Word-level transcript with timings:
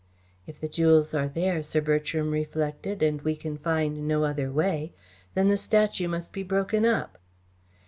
"If 0.47 0.59
the 0.59 0.67
jewels 0.67 1.13
are 1.13 1.27
there," 1.27 1.61
Sir 1.61 1.79
Bertram 1.79 2.31
reflected, 2.31 3.03
"and 3.03 3.21
we 3.21 3.35
can 3.35 3.55
find 3.59 4.07
no 4.07 4.23
other 4.23 4.51
way, 4.51 4.93
then 5.35 5.47
the 5.47 5.57
statue 5.57 6.07
must 6.07 6.33
be 6.33 6.41
broken 6.41 6.87
up." 6.87 7.19